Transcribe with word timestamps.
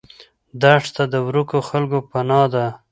دښته 0.61 1.03
د 1.13 1.15
ورکو 1.27 1.57
خلکو 1.69 1.97
پناه 2.09 2.45
ده. 2.53 2.65